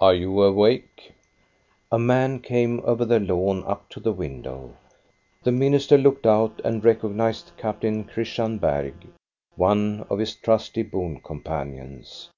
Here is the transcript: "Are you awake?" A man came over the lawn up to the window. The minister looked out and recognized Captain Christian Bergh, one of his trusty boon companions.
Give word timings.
"Are 0.00 0.14
you 0.14 0.42
awake?" 0.42 1.12
A 1.92 1.98
man 1.98 2.40
came 2.40 2.80
over 2.84 3.04
the 3.04 3.20
lawn 3.20 3.62
up 3.66 3.86
to 3.90 4.00
the 4.00 4.14
window. 4.14 4.74
The 5.42 5.52
minister 5.52 5.98
looked 5.98 6.26
out 6.26 6.58
and 6.64 6.82
recognized 6.82 7.52
Captain 7.58 8.04
Christian 8.04 8.58
Bergh, 8.58 9.08
one 9.56 10.06
of 10.08 10.20
his 10.20 10.34
trusty 10.36 10.84
boon 10.84 11.20
companions. 11.20 12.30